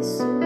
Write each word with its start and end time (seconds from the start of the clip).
this. 0.00 0.37